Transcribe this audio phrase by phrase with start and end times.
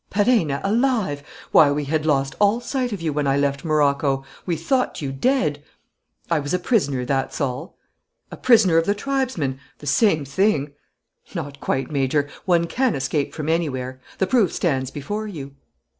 [0.09, 1.21] "Perenna alive!
[1.51, 4.25] Why, we had lost all sight of you when I left Morocco!
[4.47, 5.61] We thought you dead."
[6.27, 7.77] "I was a prisoner, that's all."
[8.31, 10.73] "A prisoner of the tribesmen; the same thing!"
[11.35, 14.01] "Not quite, Major; one can escape from anywhere.
[14.17, 15.53] The proof stands before you."